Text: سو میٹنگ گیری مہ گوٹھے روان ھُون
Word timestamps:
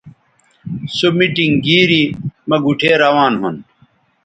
سو 0.95 1.07
میٹنگ 1.17 1.55
گیری 1.65 2.03
مہ 2.49 2.57
گوٹھے 2.63 2.91
روان 3.03 3.33
ھُون 3.39 3.55